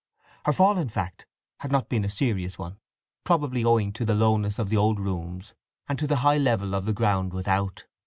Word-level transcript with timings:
Her 0.47 0.51
fall, 0.51 0.79
in 0.79 0.89
fact, 0.89 1.27
had 1.59 1.71
not 1.71 1.87
been 1.87 2.03
a 2.03 2.09
serious 2.09 2.57
one, 2.57 2.79
probably 3.23 3.63
owing 3.63 3.93
to 3.93 4.03
the 4.03 4.15
lowness 4.15 4.57
of 4.57 4.69
the 4.69 4.77
old 4.77 4.99
rooms 4.99 5.53
and 5.87 5.99
to 5.99 6.07
the 6.07 6.15
high 6.25 6.37
level 6.39 6.73
of 6.73 6.85
the 6.85 6.93
ground 6.93 7.33
without. 7.33 7.85